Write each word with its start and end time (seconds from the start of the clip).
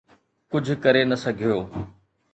ڪجهه 0.51 0.75
ڪري 0.83 1.01
نه 1.11 1.17
سگهيو. 1.23 1.57